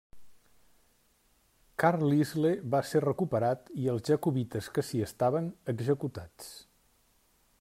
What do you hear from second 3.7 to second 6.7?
i els jacobites que s'hi estaven, executats.